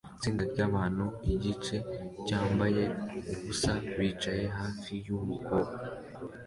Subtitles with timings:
[0.17, 1.75] Itsinda ryabantu igice
[2.27, 2.83] cyambaye
[3.33, 5.77] ubusa bicaye hafi yumukobwa